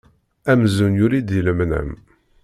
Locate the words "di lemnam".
1.31-1.89